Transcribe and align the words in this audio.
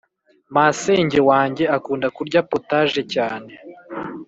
Masenge 0.55 1.19
wanjye 1.29 1.63
akunda 1.77 2.07
kurya 2.15 2.39
potage 2.51 3.01
cyane 3.13 3.51